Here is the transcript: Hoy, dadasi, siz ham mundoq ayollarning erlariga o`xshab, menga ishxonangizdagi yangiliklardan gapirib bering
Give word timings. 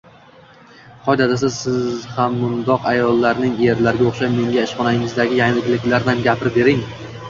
Hoy, 1.07 1.17
dadasi, 1.21 1.49
siz 1.57 2.07
ham 2.15 2.39
mundoq 2.45 2.89
ayollarning 2.95 3.55
erlariga 3.77 4.11
o`xshab, 4.15 4.37
menga 4.41 4.67
ishxonangizdagi 4.67 5.43
yangiliklardan 5.45 6.29
gapirib 6.31 6.63
bering 6.63 6.87